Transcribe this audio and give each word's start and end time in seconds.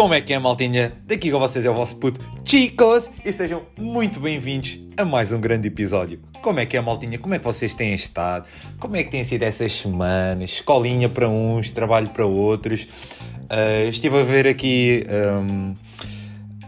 Como 0.00 0.14
é 0.14 0.22
que 0.22 0.32
é, 0.32 0.38
maltinha? 0.38 0.94
Daqui 1.06 1.30
com 1.30 1.38
vocês 1.38 1.66
é 1.66 1.70
o 1.70 1.74
vosso 1.74 1.94
puto 1.96 2.22
Chicos 2.42 3.10
e 3.22 3.30
sejam 3.34 3.64
muito 3.78 4.18
bem-vindos 4.18 4.78
a 4.96 5.04
mais 5.04 5.30
um 5.30 5.38
grande 5.38 5.68
episódio. 5.68 6.18
Como 6.40 6.58
é 6.58 6.64
que 6.64 6.74
é, 6.74 6.80
maltinha? 6.80 7.18
Como 7.18 7.34
é 7.34 7.38
que 7.38 7.44
vocês 7.44 7.74
têm 7.74 7.92
estado? 7.92 8.46
Como 8.78 8.96
é 8.96 9.04
que 9.04 9.10
têm 9.10 9.22
sido 9.24 9.42
essas 9.42 9.74
semanas? 9.74 10.52
Escolinha 10.52 11.06
para 11.06 11.28
uns, 11.28 11.70
trabalho 11.74 12.08
para 12.08 12.24
outros. 12.24 12.84
Uh, 12.84 13.90
estive 13.90 14.20
a 14.20 14.22
ver 14.22 14.46
aqui 14.46 15.04
um, 15.06 15.72
uh, 15.72 15.76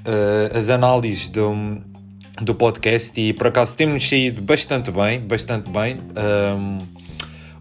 ah, 0.05 0.59
as 0.59 0.69
análises 0.69 1.29
do, 1.29 1.55
do 2.43 2.55
podcast 2.55 3.19
e 3.19 3.33
por 3.33 3.47
acaso 3.47 3.75
temos 3.75 4.07
saído 4.07 4.43
bastante 4.43 4.91
bem, 4.91 5.21
bastante 5.21 5.71
bem. 5.71 5.97
Um, 6.55 6.79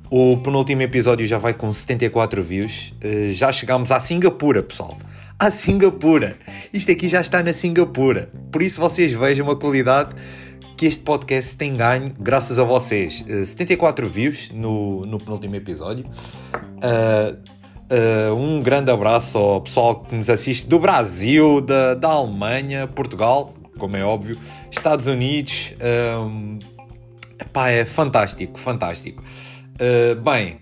o 0.09 0.35
penúltimo 0.35 0.81
episódio 0.81 1.25
já 1.25 1.37
vai 1.37 1.53
com 1.53 1.71
74 1.71 2.43
views. 2.43 2.93
Uh, 3.01 3.31
já 3.31 3.53
chegámos 3.53 3.89
à 3.89 4.01
Singapura, 4.01 4.61
pessoal. 4.61 4.97
À 5.41 5.49
Singapura. 5.49 6.35
Isto 6.71 6.91
aqui 6.91 7.09
já 7.09 7.19
está 7.19 7.41
na 7.41 7.51
Singapura. 7.51 8.29
Por 8.51 8.61
isso 8.61 8.79
vocês 8.79 9.11
vejam 9.11 9.49
a 9.49 9.55
qualidade 9.55 10.13
que 10.77 10.85
este 10.85 11.01
podcast 11.01 11.55
tem 11.55 11.73
ganho 11.73 12.13
graças 12.19 12.59
a 12.59 12.63
vocês. 12.63 13.25
Uh, 13.27 13.43
74 13.43 14.07
views 14.07 14.51
no, 14.51 15.03
no 15.07 15.17
penúltimo 15.17 15.55
episódio. 15.55 16.05
Uh, 16.55 17.39
uh, 17.91 18.35
um 18.35 18.61
grande 18.61 18.91
abraço 18.91 19.39
ao 19.39 19.61
pessoal 19.61 20.01
que 20.01 20.15
nos 20.15 20.29
assiste 20.29 20.67
do 20.67 20.77
Brasil, 20.77 21.59
da, 21.59 21.95
da 21.95 22.09
Alemanha, 22.09 22.85
Portugal, 22.85 23.51
como 23.79 23.97
é 23.97 24.03
óbvio, 24.03 24.37
Estados 24.69 25.07
Unidos. 25.07 25.73
Um, 26.23 26.59
epá, 27.39 27.71
é 27.71 27.83
fantástico, 27.83 28.59
fantástico. 28.59 29.23
Bem, 30.23 30.59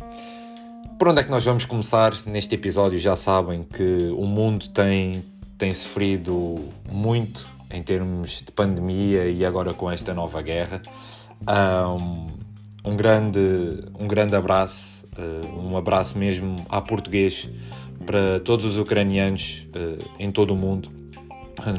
por 0.99 1.07
onde 1.07 1.21
é 1.21 1.23
que 1.23 1.31
nós 1.31 1.45
vamos 1.45 1.63
começar 1.63 2.13
neste 2.25 2.55
episódio? 2.55 2.99
Já 2.99 3.15
sabem 3.15 3.63
que 3.63 4.13
o 4.17 4.25
mundo 4.25 4.67
tem, 4.67 5.23
tem 5.57 5.73
sofrido 5.73 6.59
muito 6.91 7.47
em 7.71 7.81
termos 7.81 8.43
de 8.45 8.51
pandemia 8.51 9.29
e 9.29 9.45
agora 9.45 9.73
com 9.73 9.89
esta 9.89 10.13
nova 10.13 10.41
guerra. 10.41 10.81
Um, 11.47 12.27
um 12.83 12.97
grande, 12.97 13.39
um 13.97 14.07
grande 14.07 14.35
abraço, 14.35 15.05
uh, 15.17 15.71
um 15.71 15.77
abraço 15.77 16.17
mesmo 16.17 16.57
à 16.67 16.81
português 16.81 17.49
para 18.05 18.41
todos 18.41 18.65
os 18.65 18.77
ucranianos 18.77 19.67
uh, 19.69 20.05
em 20.19 20.29
todo 20.29 20.51
o 20.51 20.57
mundo. 20.57 20.91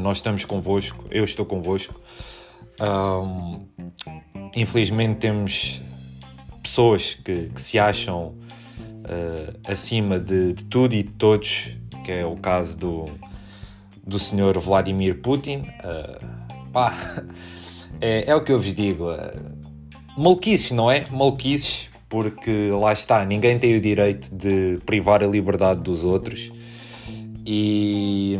Nós 0.00 0.16
estamos 0.16 0.46
convosco, 0.46 1.04
eu 1.10 1.24
estou 1.24 1.44
convosco. 1.44 2.00
Um, 2.80 3.66
infelizmente 4.56 5.18
temos 5.18 5.82
pessoas 6.62 7.12
que, 7.22 7.50
que 7.50 7.60
se 7.60 7.78
acham 7.78 8.40
uh, 9.04 9.60
acima 9.66 10.18
de, 10.18 10.54
de, 10.54 10.64
tudo 10.64 10.94
e 10.94 11.02
de 11.02 11.10
todos, 11.10 11.76
que 12.04 12.12
é 12.12 12.24
o 12.24 12.36
caso 12.36 12.76
do, 12.76 13.04
do 14.06 14.18
senhor 14.18 14.58
Vladimir 14.58 15.20
Putin. 15.20 15.64
Uh, 15.84 16.70
pá, 16.72 16.96
é, 18.00 18.30
é, 18.30 18.34
o 18.34 18.42
que 18.42 18.52
eu 18.52 18.60
vos 18.60 18.74
digo. 18.74 19.10
Uh, 19.10 19.60
não 20.74 20.90
é? 20.90 21.04
Maluquices, 21.10 21.88
porque 22.08 22.70
lá 22.70 22.92
está, 22.92 23.24
ninguém 23.24 23.58
tem 23.58 23.76
o 23.76 23.80
direito 23.80 24.34
de 24.34 24.78
privar 24.84 25.22
a 25.22 25.26
liberdade 25.26 25.80
dos 25.80 26.04
outros. 26.04 26.50
E 27.46 28.38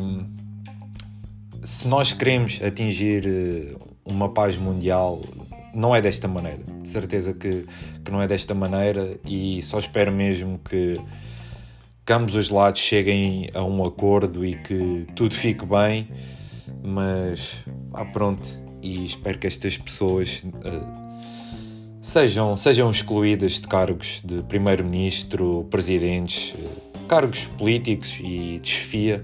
se 1.63 1.89
nós 1.89 2.13
queremos 2.13 2.61
atingir 2.63 3.77
uma 4.05 4.29
paz 4.29 4.59
mundial 4.59 5.21
não 5.75 5.95
é 5.95 6.01
desta 6.01 6.29
maneira. 6.29 6.63
De 6.83 6.89
certeza 6.89 7.33
que, 7.33 7.67
que 8.05 8.11
não 8.11 8.21
é 8.21 8.27
desta 8.27 8.55
maneira 8.55 9.17
e 9.25 9.63
só 9.63 9.79
espero 9.79 10.13
mesmo 10.13 10.59
que, 10.59 11.01
que 12.05 12.13
ambos 12.13 12.35
os 12.35 12.51
lados 12.51 12.81
cheguem 12.81 13.49
a 13.55 13.63
um 13.63 13.83
acordo 13.85 14.45
e 14.45 14.55
que 14.55 15.07
tudo 15.15 15.35
fique 15.35 15.65
bem. 15.65 16.09
Mas, 16.83 17.63
ah, 17.93 18.05
pronto, 18.05 18.49
e 18.83 19.05
espero 19.05 19.39
que 19.39 19.47
estas 19.47 19.77
pessoas 19.77 20.43
uh, 20.45 22.01
sejam, 22.01 22.57
sejam 22.57 22.91
excluídas 22.91 23.61
de 23.61 23.69
cargos 23.69 24.23
de 24.25 24.43
primeiro-ministro, 24.45 25.67
presidentes, 25.71 26.55
uh, 26.55 27.07
cargos 27.07 27.45
políticos 27.59 28.19
e 28.21 28.59
de 28.61 28.69
chefia, 28.69 29.21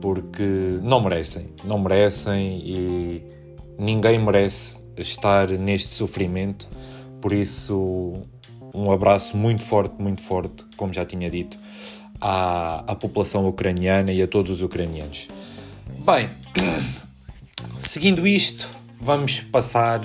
porque 0.00 0.78
não 0.82 1.00
merecem, 1.00 1.48
não 1.64 1.78
merecem 1.78 2.60
e 2.64 3.22
ninguém 3.78 4.18
merece 4.18 4.78
estar 4.96 5.48
neste 5.48 5.94
sofrimento. 5.94 6.68
Por 7.20 7.32
isso, 7.32 8.14
um 8.74 8.90
abraço 8.90 9.36
muito 9.36 9.64
forte, 9.64 10.00
muito 10.00 10.22
forte, 10.22 10.64
como 10.76 10.92
já 10.92 11.04
tinha 11.04 11.30
dito, 11.30 11.56
à, 12.20 12.84
à 12.86 12.94
população 12.94 13.46
ucraniana 13.48 14.12
e 14.12 14.22
a 14.22 14.28
todos 14.28 14.50
os 14.50 14.62
ucranianos. 14.62 15.28
Bem, 16.04 16.28
seguindo 17.80 18.26
isto, 18.26 18.68
vamos 19.00 19.40
passar 19.40 20.00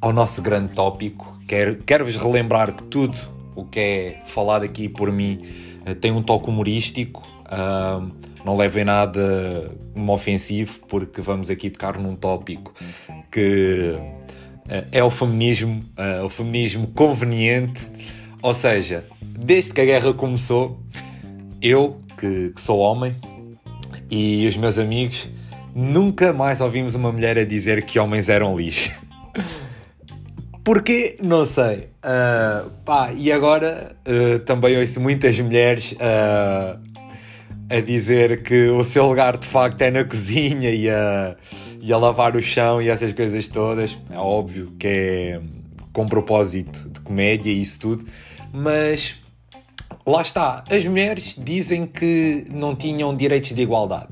ao 0.00 0.12
nosso 0.12 0.42
grande 0.42 0.74
tópico. 0.74 1.38
Quero, 1.46 1.76
quero 1.76 2.04
vos 2.04 2.16
relembrar 2.16 2.74
que 2.74 2.82
tudo 2.84 3.18
o 3.54 3.64
que 3.64 3.80
é 3.80 4.22
falado 4.24 4.64
aqui 4.64 4.88
por 4.88 5.10
mim 5.10 5.40
eh, 5.84 5.94
tem 5.94 6.12
um 6.12 6.22
toque 6.22 6.48
humorístico. 6.48 7.26
Uh, 7.46 8.12
não 8.48 8.56
levem 8.56 8.82
nada 8.82 9.70
como 9.92 10.10
ofensivo, 10.10 10.78
porque 10.88 11.20
vamos 11.20 11.50
aqui 11.50 11.68
tocar 11.68 11.98
num 11.98 12.16
tópico 12.16 12.72
que 13.30 13.94
eh, 14.66 14.84
é 14.90 15.04
o 15.04 15.10
feminismo, 15.10 15.80
uh, 15.98 16.24
o 16.24 16.30
feminismo 16.30 16.86
conveniente. 16.94 17.86
Ou 18.40 18.54
seja, 18.54 19.04
desde 19.20 19.74
que 19.74 19.82
a 19.82 19.84
guerra 19.84 20.14
começou, 20.14 20.80
eu, 21.60 22.00
que, 22.18 22.48
que 22.54 22.60
sou 22.60 22.78
homem, 22.78 23.14
e 24.10 24.46
os 24.46 24.56
meus 24.56 24.78
amigos, 24.78 25.28
nunca 25.74 26.32
mais 26.32 26.62
ouvimos 26.62 26.94
uma 26.94 27.12
mulher 27.12 27.36
a 27.36 27.44
dizer 27.44 27.84
que 27.84 27.98
homens 27.98 28.30
eram 28.30 28.56
lixo. 28.56 28.90
Porquê? 30.64 31.18
Não 31.22 31.44
sei. 31.44 31.90
Uh, 32.02 32.70
pá, 32.82 33.12
e 33.12 33.30
agora 33.30 33.94
uh, 34.06 34.38
também 34.40 34.78
ouço 34.78 35.00
muitas 35.00 35.38
mulheres 35.38 35.92
uh, 35.92 36.87
a 37.70 37.80
dizer 37.80 38.42
que 38.42 38.68
o 38.68 38.82
seu 38.82 39.06
lugar 39.06 39.36
de 39.36 39.46
facto 39.46 39.82
é 39.82 39.90
na 39.90 40.04
cozinha 40.04 40.70
e 40.70 40.88
a, 40.88 41.36
e 41.80 41.92
a 41.92 41.98
lavar 41.98 42.34
o 42.34 42.42
chão 42.42 42.80
e 42.80 42.88
essas 42.88 43.12
coisas 43.12 43.46
todas. 43.48 43.96
É 44.10 44.18
óbvio 44.18 44.72
que 44.78 44.86
é 44.86 45.40
com 45.92 46.06
propósito 46.06 46.88
de 46.88 47.00
comédia 47.00 47.50
e 47.50 47.60
isso 47.60 47.80
tudo, 47.80 48.06
mas 48.52 49.16
lá 50.06 50.22
está. 50.22 50.64
As 50.70 50.84
mulheres 50.84 51.36
dizem 51.38 51.86
que 51.86 52.46
não 52.50 52.74
tinham 52.74 53.14
direitos 53.14 53.52
de 53.52 53.62
igualdade. 53.62 54.08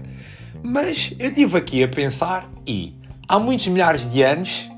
Mas 0.62 1.14
eu 1.18 1.28
estive 1.28 1.56
aqui 1.56 1.82
a 1.82 1.88
pensar 1.88 2.50
e 2.66 2.94
há 3.28 3.38
muitos 3.38 3.68
milhares 3.68 4.10
de 4.10 4.22
anos, 4.22 4.68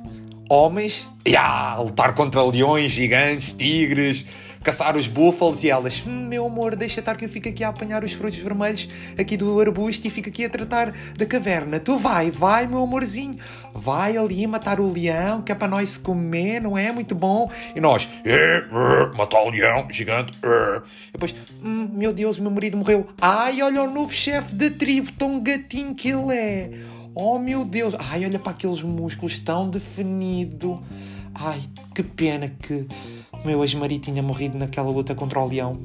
homens, 0.49 1.09
yeah, 1.27 1.73
a 1.73 1.81
lutar 1.81 2.15
contra 2.15 2.43
leões, 2.43 2.93
gigantes, 2.93 3.53
tigres, 3.53 4.27
caçar 4.63 4.97
os 4.97 5.07
búfalos 5.07 5.63
e 5.63 5.71
elas, 5.71 6.03
meu 6.03 6.47
amor, 6.47 6.77
deixa 6.77 7.01
estar 7.01 7.17
que 7.17 7.25
eu 7.25 7.29
fico 7.29 7.49
aqui 7.49 7.65
a 7.65 7.69
apanhar 7.69 8.05
os 8.05 8.13
frutos 8.13 8.39
vermelhos 8.39 8.89
aqui 9.19 9.37
do 9.37 9.61
arbusto 9.61 10.07
e 10.07 10.11
fico 10.11 10.29
aqui 10.29 10.45
a 10.45 10.51
tratar 10.51 10.93
da 11.17 11.27
caverna. 11.27 11.79
Tu 11.79 11.97
vai, 11.97 12.31
vai, 12.31 12.67
meu 12.67 12.83
amorzinho, 12.83 13.37
vai 13.75 14.17
ali 14.17 14.47
matar 14.47 14.81
o 14.81 14.93
leão, 14.93 15.43
que 15.43 15.53
é 15.53 15.55
para 15.55 15.69
nós 15.69 15.97
comer, 15.97 16.61
não 16.61 16.77
é? 16.77 16.93
Muito 16.93 17.15
bom. 17.15 17.51
E 17.75 17.81
nós, 17.81 18.09
é, 18.25 18.35
é, 18.35 19.17
matar 19.17 19.43
o 19.43 19.51
leão, 19.51 19.87
gigante. 19.91 20.33
É. 20.43 20.83
E 21.09 21.13
depois, 21.13 21.35
hum, 21.63 21.91
meu 21.93 22.13
Deus, 22.13 22.39
meu 22.39 22.51
marido 22.51 22.77
morreu. 22.77 23.07
Ai, 23.21 23.63
olha 23.63 23.83
o 23.83 23.91
novo 23.91 24.13
chefe 24.13 24.55
da 24.55 24.71
tribo, 24.71 25.13
tão 25.13 25.41
gatinho 25.41 25.95
que 25.95 26.09
ele 26.09 26.35
é. 26.35 26.71
Oh 27.15 27.39
meu 27.39 27.65
Deus, 27.65 27.95
ai, 27.99 28.25
olha 28.25 28.39
para 28.39 28.53
aqueles 28.53 28.81
músculos 28.81 29.39
tão 29.39 29.69
definido. 29.69 30.81
Ai, 31.35 31.61
que 31.95 32.03
pena 32.03 32.49
que 32.49 32.87
o 33.43 33.47
meu 33.47 33.63
ex-marido 33.63 34.03
tinha 34.03 34.23
morrido 34.23 34.59
naquela 34.59 34.91
luta 34.91 35.15
contra 35.15 35.41
o 35.41 35.47
leão. 35.47 35.79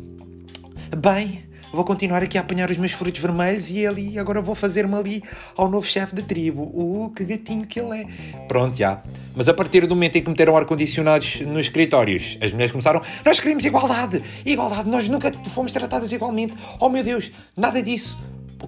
Bem, 0.98 1.44
vou 1.72 1.84
continuar 1.84 2.22
aqui 2.22 2.38
a 2.38 2.42
apanhar 2.42 2.70
os 2.70 2.78
meus 2.78 2.92
frutos 2.92 3.20
vermelhos 3.20 3.70
e 3.70 3.86
ali 3.86 4.20
agora 4.20 4.42
vou 4.42 4.56
fazer-me 4.56 4.96
ali 4.96 5.24
ao 5.56 5.70
novo 5.70 5.86
chefe 5.86 6.16
de 6.16 6.24
tribo. 6.24 6.64
Uh, 6.64 7.12
que 7.16 7.24
gatinho 7.24 7.66
que 7.66 7.80
ele 7.80 8.02
é. 8.02 8.06
Pronto, 8.48 8.76
já. 8.76 9.02
Mas 9.36 9.48
a 9.48 9.54
partir 9.54 9.86
do 9.88 9.96
momento 9.96 10.18
em 10.18 10.24
que 10.24 10.30
meteram 10.30 10.56
ar-condicionados 10.56 11.42
nos 11.42 11.62
escritórios, 11.62 12.38
as 12.42 12.52
mulheres 12.52 12.72
começaram: 12.72 13.02
Nós 13.26 13.40
queremos 13.40 13.66
igualdade! 13.66 14.24
Igualdade! 14.46 14.90
Nós 14.90 15.08
nunca 15.08 15.32
fomos 15.50 15.74
tratadas 15.74 16.12
igualmente! 16.12 16.54
Oh 16.80 16.90
meu 16.90 17.04
Deus, 17.04 17.32
nada 17.56 17.82
disso! 17.82 18.20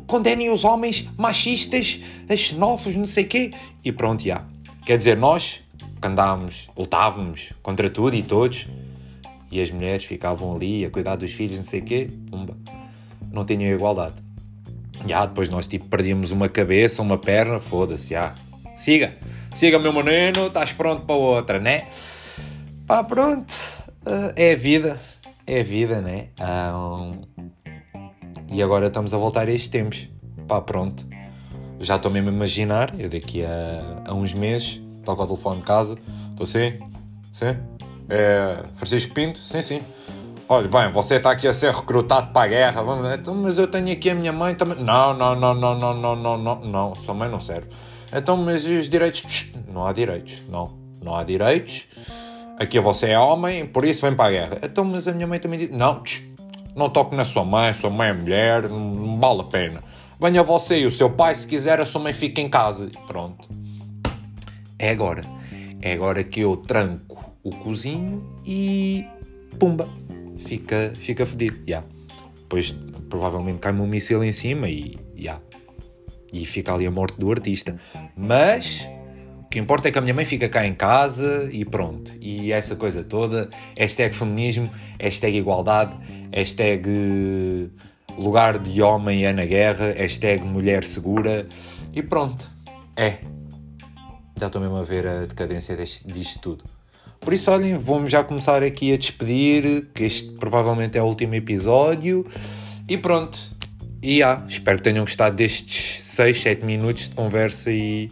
Condenem 0.08 0.50
os 0.50 0.64
homens 0.64 1.08
machistas, 1.18 2.02
xenófobos, 2.36 2.98
não 2.98 3.06
sei 3.06 3.24
quê. 3.24 3.52
E 3.84 3.92
pronto, 3.92 4.24
já. 4.24 4.44
Quer 4.86 4.98
dizer, 4.98 5.16
nós 5.16 5.64
que 6.06 6.08
andávamos, 6.08 6.68
lutávamos 6.78 7.54
contra 7.64 7.90
tudo 7.90 8.16
e 8.16 8.22
todos, 8.22 8.68
e 9.56 9.62
as 9.62 9.72
mulheres 9.72 10.04
ficavam 10.06 10.56
ali 10.56 10.86
a 10.86 10.90
cuidar 10.90 11.16
dos 11.16 11.32
filhos, 11.32 11.58
não 11.58 11.64
sei 11.64 11.80
o 11.80 11.84
quê, 11.84 12.10
pumba, 12.30 12.56
não 13.32 13.46
tinham 13.46 13.74
igualdade. 13.74 14.16
Já, 15.08 15.26
depois 15.26 15.50
nós 15.50 15.68
tipo 15.68 15.86
perdíamos 15.86 16.32
uma 16.32 16.50
cabeça, 16.50 17.02
uma 17.02 17.18
perna, 17.18 17.60
foda-se, 17.60 18.10
já. 18.10 18.34
Siga, 18.76 19.16
siga 19.54 19.80
meu 19.80 19.94
menino, 19.94 20.48
estás 20.48 20.74
pronto 20.74 21.06
para 21.06 21.16
outra, 21.16 21.60
né? 21.60 21.88
Pá, 22.86 23.04
pronto, 23.04 23.54
uh, 24.06 24.34
é 24.36 24.54
a 24.54 24.56
vida, 24.56 25.00
é 25.48 25.62
a 25.62 25.64
vida, 25.64 26.02
né? 26.02 26.28
Um, 26.40 27.22
E 28.52 28.62
agora 28.62 28.88
estamos 28.88 29.14
a 29.14 29.18
voltar 29.18 29.48
a 29.48 29.52
estes 29.52 29.70
tempos. 29.70 30.08
Pá, 30.48 30.62
pronto. 30.62 31.06
Já 31.80 31.96
estou 31.98 32.12
mesmo 32.12 32.30
a 32.30 32.32
imaginar, 32.32 32.94
eu 33.00 33.10
daqui 33.10 33.44
a, 33.44 34.04
a 34.08 34.14
uns 34.14 34.34
meses, 34.34 34.82
toco 35.04 35.22
ao 35.22 35.28
telefone 35.28 35.60
de 35.60 35.66
casa, 35.66 35.98
estou 36.32 36.46
sim, 36.46 36.80
sim, 37.34 37.58
é 38.10 38.64
Francisco 38.76 39.14
Pinto, 39.14 39.40
sim, 39.40 39.62
sim. 39.62 39.82
Olha, 40.48 40.68
bem, 40.68 40.92
você 40.92 41.16
está 41.16 41.32
aqui 41.32 41.48
a 41.48 41.54
ser 41.54 41.74
recrutado 41.74 42.32
para 42.32 42.44
a 42.44 42.48
guerra, 42.48 42.84
vamos, 42.84 43.12
então, 43.12 43.34
mas 43.34 43.58
eu 43.58 43.68
tenho 43.68 43.92
aqui 43.92 44.12
a 44.12 44.16
minha 44.16 44.32
mãe 44.32 44.54
também. 44.54 44.78
Não, 44.78 45.12
não, 45.12 45.36
não, 45.36 45.56
não, 45.56 45.76
não, 45.76 45.94
não, 45.96 46.16
não, 46.16 46.38
não, 46.38 46.56
não, 46.62 46.96
sua 46.96 47.16
mãe 47.16 47.28
não 47.28 47.40
serve. 47.40 47.68
Então, 48.14 48.38
mas 48.38 48.64
e 48.64 48.78
os 48.78 48.88
direitos? 48.88 49.54
Não 49.68 49.88
há 49.88 49.92
direitos, 49.92 50.44
não, 50.48 50.72
não 51.02 51.16
há 51.16 51.24
direitos. 51.24 51.88
Aqui 52.60 52.80
você 52.80 53.10
é 53.10 53.20
homem, 53.20 53.66
por 53.66 53.84
isso 53.84 54.06
vem 54.06 54.16
para 54.16 54.26
a 54.26 54.32
guerra. 54.32 54.60
Então, 54.64 54.86
mas 54.86 55.08
a 55.08 55.12
minha 55.12 55.26
mãe 55.26 55.40
também 55.40 55.60
diz: 55.60 55.72
não, 55.72 56.04
não 56.76 56.90
toque 56.92 57.16
na 57.16 57.26
sua 57.26 57.44
mãe, 57.44 57.74
sua 57.74 57.90
mãe 57.90 58.10
é 58.10 58.14
mulher, 58.14 58.70
não, 58.70 58.80
não 58.80 59.20
vale 59.20 59.42
a 59.42 59.46
pena. 59.46 59.84
Venha 60.22 60.44
você 60.44 60.80
e 60.80 60.86
o 60.86 60.92
seu 60.92 61.10
pai, 61.10 61.36
se 61.36 61.48
quiser, 61.48 61.82
a 61.82 61.86
sua 61.86 62.00
mãe 62.00 62.14
fica 62.14 62.40
em 62.40 62.48
casa. 62.48 62.90
Pronto. 63.08 63.50
É 64.78 64.92
agora. 64.92 65.24
É 65.82 65.94
agora 65.94 66.24
que 66.24 66.42
eu 66.42 66.56
tranco 66.56 67.15
o 67.46 67.52
cozinho 67.52 68.28
e. 68.44 69.06
pumba! 69.60 69.88
Fica, 70.40 70.92
fica 70.98 71.26
fedido. 71.26 71.62
Yeah. 71.66 71.88
Depois 72.42 72.76
provavelmente 73.08 73.60
cai-me 73.60 73.82
um 73.82 73.88
míssil 73.88 74.24
em 74.24 74.34
cima 74.34 74.68
e. 74.68 74.98
Yeah. 75.16 75.42
E 76.34 76.46
fica 76.46 76.74
ali 76.74 76.88
a 76.88 76.92
morte 76.92 77.18
do 77.20 77.32
artista. 77.32 77.80
Mas. 78.18 78.86
O 79.46 79.48
que 79.56 79.60
importa 79.60 79.88
é 79.88 79.92
que 79.92 79.98
a 79.98 80.02
minha 80.02 80.14
mãe 80.14 80.26
fica 80.26 80.50
cá 80.50 80.66
em 80.66 80.74
casa 80.74 81.48
e 81.52 81.64
pronto. 81.64 82.12
E 82.20 82.52
essa 82.52 82.76
coisa 82.76 83.04
toda. 83.04 83.50
Hashtag 83.78 84.14
feminismo, 84.14 84.70
hashtag 85.00 85.38
igualdade, 85.38 85.96
hashtag 86.34 87.72
lugar 88.18 88.58
de 88.60 88.82
homem 88.82 89.26
é 89.26 89.32
na 89.32 89.46
guerra, 89.46 89.94
hashtag 89.94 90.44
mulher 90.44 90.84
segura 90.84 91.48
e 91.94 92.02
pronto. 92.02 92.50
É. 92.98 93.20
Já 94.38 94.48
estou 94.48 94.60
mesmo 94.60 94.76
a 94.76 94.84
ver 94.84 95.08
a 95.08 95.26
decadência 95.26 95.78
deste, 95.78 96.06
disto 96.06 96.40
tudo. 96.40 96.75
Por 97.26 97.34
isso, 97.34 97.50
olhem, 97.50 97.76
vamos 97.76 98.12
já 98.12 98.24
começar 98.24 98.62
aqui 98.62 98.94
a 98.94 98.98
despedir, 98.98 99.88
que 99.96 100.04
este 100.04 100.34
provavelmente 100.34 100.96
é 100.96 101.02
o 101.02 101.06
último 101.06 101.34
episódio. 101.34 102.24
E 102.88 103.00
pronto. 103.00 103.40
E 104.00 104.22
ah, 104.22 104.46
espero 104.48 104.78
que 104.78 104.84
tenham 104.84 105.04
gostado 105.04 105.36
destes 105.36 106.08
6, 106.08 106.40
7 106.40 106.64
minutos 106.64 107.10
de 107.10 107.16
conversa 107.16 107.72
e 107.72 108.12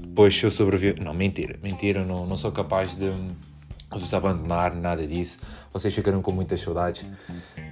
depois 0.00 0.36
se 0.36 0.42
eu 0.42 0.50
sobreviver. 0.50 1.00
Não, 1.00 1.14
mentira, 1.14 1.56
mentira, 1.62 2.04
não, 2.04 2.26
não 2.26 2.36
sou 2.36 2.50
capaz 2.50 2.96
de 2.96 3.08
vos 3.88 4.12
abandonar, 4.12 4.74
nada 4.74 5.06
disso. 5.06 5.38
Vocês 5.72 5.94
ficaram 5.94 6.20
com 6.20 6.32
muitas 6.32 6.60
saudades. 6.60 7.06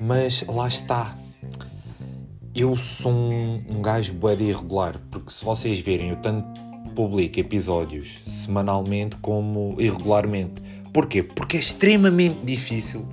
Mas 0.00 0.44
lá 0.46 0.68
está. 0.68 1.18
Eu 2.54 2.76
sou 2.76 3.10
um, 3.10 3.64
um 3.68 3.82
gajo 3.82 4.12
bué 4.12 4.34
irregular, 4.34 5.00
porque 5.10 5.32
se 5.32 5.44
vocês 5.44 5.80
verem, 5.80 6.10
eu 6.10 6.16
tanto 6.18 6.69
publico 6.90 7.38
episódios 7.38 8.18
semanalmente 8.26 9.16
como 9.16 9.76
irregularmente. 9.78 10.62
Porquê? 10.92 11.22
Porque 11.22 11.56
é 11.56 11.60
extremamente 11.60 12.38
difícil, 12.44 13.06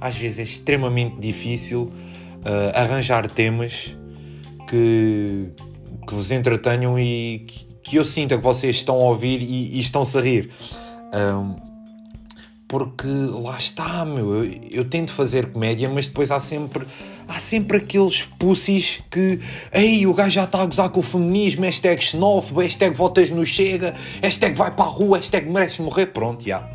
às 0.00 0.16
vezes 0.16 0.38
é 0.38 0.42
extremamente 0.42 1.18
difícil 1.18 1.84
uh, 1.84 2.78
arranjar 2.78 3.28
temas 3.30 3.96
que, 4.68 5.50
que 6.06 6.14
vos 6.14 6.30
entretenham 6.30 6.98
e 6.98 7.44
que, 7.46 7.66
que, 7.82 7.96
eu 7.96 8.04
sinta 8.04 8.36
que 8.36 8.42
vocês 8.42 8.76
estão 8.76 8.96
a 8.96 9.04
ouvir 9.04 9.40
e, 9.42 9.76
e 9.76 9.80
estão-se 9.80 10.16
a 10.16 10.20
rir. 10.20 10.50
Um, 11.12 11.56
porque 12.66 13.06
lá 13.06 13.56
está, 13.58 14.04
meu, 14.04 14.44
eu, 14.44 14.60
eu, 14.70 14.84
tento 14.84 15.12
fazer 15.12 15.52
comédia, 15.52 15.88
mas 15.88 16.08
depois 16.08 16.30
há 16.30 16.40
sempre 16.40 16.86
há 17.28 17.38
sempre 17.38 17.78
aqueles 17.78 18.22
pussies 18.38 19.00
que 19.10 19.38
ei, 19.72 20.06
o 20.06 20.14
gajo 20.14 20.30
já 20.30 20.44
está 20.44 20.62
a 20.62 20.66
gozar 20.66 20.88
com 20.90 21.00
o 21.00 21.02
feminismo, 21.02 21.64
hashtag 21.64 22.02
xenófobo, 22.02 22.60
hashtag 22.60 22.94
votas 22.94 23.30
no 23.30 23.44
Chega, 23.44 23.94
hashtag 24.22 24.56
vai 24.56 24.70
para 24.70 24.84
a 24.84 24.88
rua, 24.88 25.18
hashtag 25.18 25.48
mereces 25.48 25.78
morrer, 25.78 26.06
pronto, 26.06 26.44
já. 26.44 26.68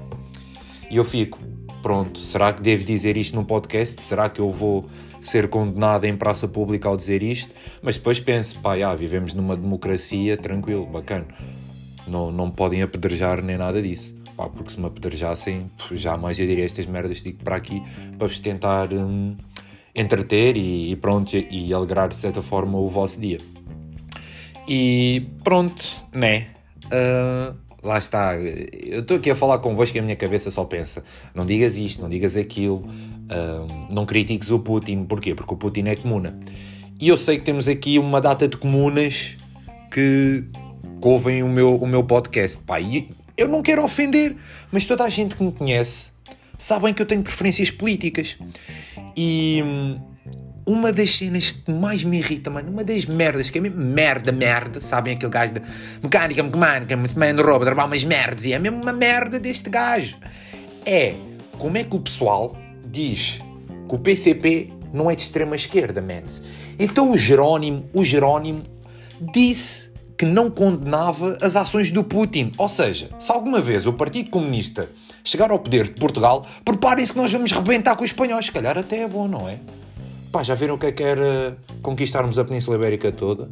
E 0.90 0.98
eu 0.98 1.04
fico, 1.04 1.40
pronto, 1.81 2.19
será 2.19 2.51
que 2.54 2.62
devo 2.62 2.84
dizer 2.84 3.18
isto 3.18 3.36
num 3.36 3.44
podcast? 3.44 4.01
Será 4.01 4.30
que 4.30 4.40
eu 4.40 4.51
vou 4.51 4.90
ser 5.22 5.50
condenado 5.50 6.06
em 6.06 6.16
praça 6.16 6.48
pública 6.48 6.88
ao 6.90 6.98
dizer 6.98 7.22
isto? 7.22 7.54
Mas 7.81 7.95
depois 7.95 8.19
penso, 8.19 8.60
pá, 8.60 8.78
já, 8.78 8.94
vivemos 8.95 9.34
numa 9.34 9.56
democracia, 9.56 10.38
tranquilo, 10.38 10.86
bacana. 10.86 11.28
Não, 12.07 12.31
não 12.31 12.50
podem 12.50 12.81
apedrejar 12.81 13.44
nem 13.44 13.57
nada 13.57 13.81
disso 13.81 14.19
pá, 14.40 14.48
porque 14.48 14.72
se 14.72 14.80
me 14.80 14.88
apedrejassem, 14.88 15.66
jamais 15.92 16.40
eu 16.40 16.48
diria 16.48 16.63
estas 16.63 16.86
merdas 16.86 17.22
digo 17.22 17.44
para 17.44 17.57
aqui 17.57 17.84
para 18.18 18.25
vos 18.25 18.40
tentar 18.40 18.94
hum, 18.94 19.36
entreter 19.94 20.56
e, 20.57 20.91
e 20.91 20.95
pronto, 20.95 21.36
e, 21.36 21.74
alegrar 21.74 22.07
de 22.09 22.15
certa 22.15 22.41
forma 22.41 22.77
o 22.77 22.88
vosso 22.88 23.19
dia. 23.19 23.39
E 24.68 25.27
pronto, 25.44 25.83
né? 26.13 26.47
Uh, 26.86 27.56
lá 27.81 27.97
está. 27.97 28.36
Eu 28.36 29.01
estou 29.01 29.18
aqui 29.18 29.31
a 29.31 29.36
falar 29.36 29.59
convosco 29.59 29.97
e 29.97 30.00
a 30.00 30.03
minha 30.03 30.15
cabeça 30.15 30.51
só 30.51 30.63
pensa: 30.63 31.03
não 31.33 31.45
digas 31.45 31.77
isto, 31.77 32.01
não 32.01 32.09
digas 32.09 32.38
aquilo, 32.38 32.77
uh, 32.77 33.88
não 33.91 34.06
critiques 34.06 34.51
o 34.51 34.59
Putin. 34.59 35.06
Porquê? 35.06 35.33
Porque 35.33 35.53
o 35.53 35.57
Putin 35.57 35.86
é 35.88 35.95
comuna. 35.95 36.39
E 37.00 37.07
eu 37.07 37.18
sei 37.18 37.38
que 37.38 37.44
temos 37.44 37.68
aqui 37.68 37.97
uma 37.97 38.19
data 38.19 38.47
de 38.47 38.57
comunas 38.57 39.38
que, 39.89 40.44
ouvem 41.01 41.42
o 41.42 41.47
meu, 41.47 41.75
o 41.75 41.88
meu 41.88 42.03
podcast. 42.03 42.62
Pá, 42.63 42.80
e 42.80 43.09
eu 43.38 43.47
não 43.47 43.62
quero 43.62 43.83
ofender, 43.83 44.35
mas 44.71 44.85
toda 44.85 45.06
a 45.06 45.09
gente 45.09 45.35
que 45.35 45.44
me 45.44 45.51
conhece 45.51 46.12
sabem 46.59 46.94
que 46.94 47.01
eu 47.01 47.06
tenho 47.06 47.23
preferências 47.23 47.71
políticas. 47.71 48.38
E 49.17 49.63
hum, 49.65 50.00
uma 50.67 50.94
das 50.94 51.17
cenas 51.17 51.50
que 51.50 51.71
mais 51.71 52.03
me 52.03 52.19
irrita, 52.19 52.51
mano, 52.51 52.69
uma 52.69 52.83
das 52.83 53.06
merdas, 53.06 53.50
que 53.50 53.57
é 53.57 53.61
mesmo 53.61 53.83
merda, 53.83 54.31
merda, 54.31 54.79
sabem 54.79 55.15
aquele 55.15 55.31
gajo 55.31 55.53
de 55.53 55.61
mecânica, 56.03 56.44
mecânica, 56.44 56.95
man 56.95 57.41
rouba, 57.41 57.65
trabalha 57.65 57.88
umas 57.88 58.03
merdas, 58.03 58.45
e 58.45 58.53
é 58.53 58.59
mesmo 58.59 58.79
uma 58.79 58.94
merda 58.94 59.39
deste 59.39 59.69
gajo. 59.69 60.17
É 60.85 61.15
como 61.57 61.77
é 61.77 61.83
que 61.83 61.95
o 61.95 62.00
pessoal 62.00 62.56
diz 62.85 63.39
que 63.88 63.95
o 63.95 63.97
PCP 63.97 64.71
não 64.94 65.09
é 65.09 65.15
de 65.15 65.21
extrema 65.21 65.56
esquerda, 65.56 66.01
mans. 66.01 66.44
Então 66.77 67.11
o 67.11 67.17
Jerónimo, 67.17 67.89
o 67.94 68.03
Jerónimo 68.03 68.61
disse 69.33 69.88
que 70.19 70.25
não 70.25 70.51
condenava 70.51 71.38
as 71.42 71.56
ações 71.56 71.92
do 71.92 72.04
Putin. 72.04 72.51
Ou 72.57 72.68
seja, 72.68 73.10
se 73.18 73.31
alguma 73.31 73.62
vez 73.62 73.86
o 73.86 73.94
Partido 73.94 74.30
Comunista 74.30 74.89
chegar 75.24 75.50
ao 75.50 75.60
poder 75.60 75.86
de 75.86 75.92
Portugal, 75.92 76.45
preparem-se 76.66 77.13
que 77.13 77.18
nós 77.18 77.31
vamos 77.31 77.54
rebentar 77.54 77.95
com 77.95 78.04
os 78.04 78.09
espanhóis. 78.09 78.47
Se 78.47 78.52
calhar 78.52 78.78
até 78.78 79.04
é 79.04 79.07
bom, 79.07 79.30
não 79.30 79.47
é? 79.47 79.59
Pá, 80.30 80.44
já 80.44 80.56
viram 80.56 80.76
o 80.76 80.78
que 80.78 80.88
é 80.88 80.92
que 80.92 81.02
era 81.02 81.57
conquistarmos 81.81 82.38
a 82.38 82.44
Península 82.44 82.76
Ibérica 82.76 83.14
toda? 83.14 83.49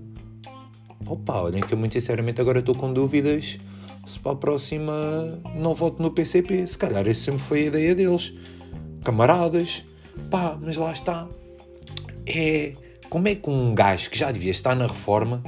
Opa, 1.06 1.36
olhem 1.36 1.62
que 1.62 1.74
eu 1.74 1.78
muito 1.78 1.94
sinceramente 1.94 2.42
agora 2.42 2.60
estou 2.60 2.76
com 2.76 2.92
dúvidas 2.92 3.58
se 4.06 4.20
para 4.20 4.34
a 4.34 4.36
próxima 4.36 4.94
não 5.56 5.74
voto 5.74 6.04
no 6.04 6.12
PCP. 6.12 6.68
Se 6.68 6.78
calhar 6.78 7.08
essa 7.08 7.22
sempre 7.22 7.44
foi 7.44 7.60
a 7.62 7.66
ideia 7.68 7.96
deles. 7.96 8.34
Camaradas. 9.06 9.86
Pá, 10.30 10.58
mas 10.62 10.76
lá 10.76 10.92
está. 10.92 11.28
É... 12.26 12.74
Como 13.10 13.26
é 13.30 13.36
que 13.36 13.50
um 13.50 13.74
gajo 13.74 14.10
que 14.10 14.20
já 14.20 14.30
devia 14.34 14.52
estar 14.52 14.76
na 14.76 14.86
reforma 14.86 15.42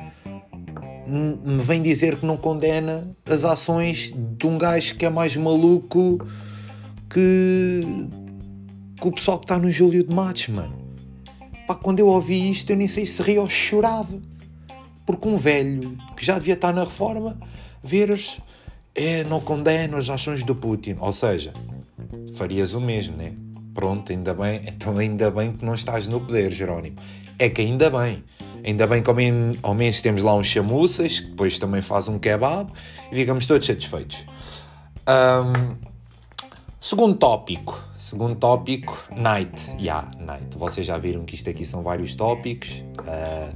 me 1.09 1.63
vem 1.63 1.81
dizer 1.81 2.17
que 2.17 2.25
não 2.25 2.37
condena 2.37 3.09
as 3.25 3.43
ações 3.43 4.13
de 4.37 4.47
um 4.47 4.57
gajo 4.57 4.95
que 4.95 5.05
é 5.05 5.09
mais 5.09 5.35
maluco 5.35 6.19
que, 7.09 7.81
que 9.01 9.07
o 9.07 9.11
pessoal 9.11 9.39
que 9.39 9.45
está 9.45 9.57
no 9.57 9.71
Júlio 9.71 10.03
de 10.03 10.13
Matos, 10.13 10.47
mano. 10.49 10.77
Pá, 11.67 11.75
quando 11.75 11.99
eu 11.99 12.07
ouvi 12.07 12.49
isto, 12.51 12.69
eu 12.71 12.77
nem 12.77 12.87
sei 12.87 13.05
se 13.05 13.21
ria 13.21 13.41
ou 13.41 13.49
chorava. 13.49 14.19
Porque 15.05 15.27
um 15.27 15.37
velho 15.37 15.97
que 16.15 16.23
já 16.23 16.37
devia 16.37 16.53
estar 16.53 16.71
na 16.71 16.83
reforma, 16.83 17.39
veres, 17.83 18.39
é, 18.93 19.23
não 19.23 19.39
condena 19.39 19.97
as 19.97 20.09
ações 20.09 20.43
do 20.43 20.55
Putin. 20.55 20.95
Ou 20.99 21.11
seja, 21.11 21.53
farias 22.35 22.73
o 22.73 22.81
mesmo, 22.81 23.17
né? 23.17 23.33
Pronto, 23.73 24.11
ainda 24.11 24.33
bem, 24.33 24.61
então 24.67 24.97
ainda 24.97 25.31
bem 25.31 25.51
que 25.51 25.65
não 25.65 25.73
estás 25.73 26.07
no 26.07 26.19
poder, 26.19 26.51
Jerónimo. 26.51 26.97
É 27.37 27.49
que 27.49 27.61
ainda 27.61 27.89
bem. 27.89 28.23
Ainda 28.63 28.87
bem 28.87 29.01
que 29.01 29.09
ao 29.09 29.73
menos, 29.73 30.01
temos 30.01 30.21
lá 30.21 30.35
uns 30.35 30.47
chamuças, 30.47 31.19
que 31.19 31.27
depois 31.27 31.57
também 31.59 31.81
faz 31.81 32.07
um 32.07 32.19
kebab 32.19 32.71
e 33.11 33.15
ficamos 33.15 33.45
todos 33.45 33.65
satisfeitos. 33.65 34.25
Um, 35.07 35.75
segundo 36.79 37.15
tópico. 37.15 37.81
Segundo 37.97 38.35
tópico, 38.35 38.97
night. 39.11 39.71
Yeah, 39.77 40.09
night. 40.19 40.57
Vocês 40.57 40.87
já 40.87 40.97
viram 40.97 41.25
que 41.25 41.35
isto 41.35 41.49
aqui 41.49 41.65
são 41.65 41.83
vários 41.83 42.15
tópicos. 42.15 42.83
Uh, 42.99 43.53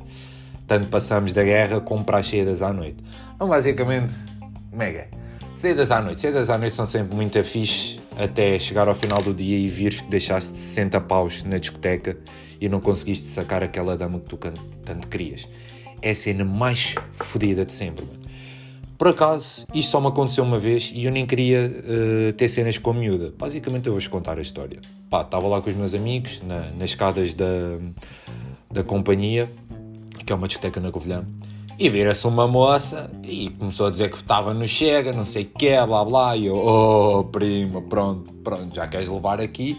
tanto 0.67 0.87
passamos 0.87 1.33
da 1.33 1.43
guerra 1.43 1.79
como 1.79 2.03
para 2.03 2.17
as 2.17 2.27
saídas 2.27 2.61
à 2.61 2.73
noite. 2.73 2.97
Então, 3.35 3.47
basicamente, 3.47 4.13
mega. 4.71 4.99
É 4.99 5.01
é? 5.01 5.23
Saídas 5.55 5.91
à 5.91 6.01
noite. 6.01 6.19
Saídas 6.19 6.49
à 6.49 6.57
noite 6.57 6.75
são 6.75 6.85
sempre 6.85 7.15
muito 7.15 7.41
fixe 7.43 7.99
até 8.17 8.57
chegar 8.59 8.87
ao 8.87 8.95
final 8.95 9.21
do 9.21 9.33
dia 9.33 9.57
e 9.57 9.67
vires 9.67 10.01
que 10.01 10.09
deixaste 10.09 10.57
60 10.57 10.99
paus 11.01 11.43
na 11.43 11.57
discoteca 11.57 12.17
e 12.63 12.69
não 12.69 12.79
conseguiste 12.79 13.27
sacar 13.27 13.61
aquela 13.61 13.97
dama 13.97 14.21
que 14.21 14.29
tu 14.29 14.37
tanto 14.37 15.09
querias. 15.09 15.49
É 16.01 16.11
a 16.11 16.15
cena 16.15 16.45
mais 16.45 16.95
fodida 17.17 17.65
de 17.65 17.73
sempre, 17.73 18.05
mano. 18.05 18.19
Por 18.97 19.09
acaso, 19.09 19.67
isto 19.73 19.91
só 19.91 19.99
me 19.99 20.07
aconteceu 20.07 20.45
uma 20.45 20.57
vez 20.57 20.89
e 20.95 21.03
eu 21.03 21.11
nem 21.11 21.25
queria 21.25 21.69
uh, 21.69 22.31
ter 22.31 22.47
cenas 22.47 22.77
com 22.77 22.91
a 22.91 22.93
miúda. 22.93 23.33
Basicamente, 23.37 23.87
eu 23.87 23.91
vou-vos 23.91 24.07
contar 24.07 24.37
a 24.37 24.41
história. 24.41 24.79
Pá, 25.09 25.23
estava 25.23 25.45
lá 25.45 25.61
com 25.61 25.69
os 25.69 25.75
meus 25.75 25.93
amigos, 25.93 26.41
na, 26.41 26.71
nas 26.71 26.91
escadas 26.91 27.33
da, 27.33 27.79
da 28.71 28.81
companhia, 28.81 29.51
que 30.25 30.31
é 30.31 30.35
uma 30.35 30.47
discoteca 30.47 30.79
na 30.79 30.89
Covilhã, 30.89 31.25
e 31.77 31.89
vira-se 31.89 32.25
uma 32.25 32.47
moça 32.47 33.11
e 33.23 33.49
começou 33.49 33.87
a 33.87 33.89
dizer 33.89 34.09
que 34.09 34.15
estava 34.15 34.53
no 34.53 34.65
Chega, 34.65 35.11
não 35.11 35.25
sei 35.25 35.43
o 35.43 35.47
que, 35.47 35.85
blá 35.85 36.05
blá, 36.05 36.37
e 36.37 36.45
eu, 36.45 36.55
oh 36.55 37.25
prima, 37.25 37.81
pronto, 37.81 38.31
pronto, 38.35 38.73
já 38.73 38.87
queres 38.87 39.09
levar 39.09 39.41
aqui, 39.41 39.77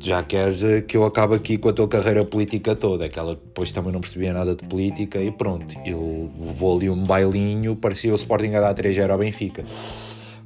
já 0.00 0.22
queres 0.22 0.62
eh, 0.62 0.80
que 0.80 0.96
eu 0.96 1.04
acabe 1.04 1.34
aqui 1.34 1.58
com 1.58 1.68
a 1.68 1.72
tua 1.72 1.88
carreira 1.88 2.24
política 2.24 2.76
toda, 2.76 3.06
é 3.06 3.08
que 3.08 3.18
ela 3.18 3.34
depois 3.34 3.72
também 3.72 3.92
não 3.92 4.00
percebia 4.00 4.32
nada 4.32 4.54
de 4.54 4.64
política 4.66 5.20
e 5.20 5.30
pronto, 5.30 5.76
ele 5.84 6.30
levou 6.40 6.76
ali 6.76 6.88
um 6.88 7.04
bailinho, 7.04 7.74
parecia 7.76 8.12
o 8.12 8.16
Sporting 8.16 8.54
a 8.54 8.60
dar 8.60 8.74
3-0 8.74 9.10
ao 9.10 9.18
Benfica. 9.18 9.64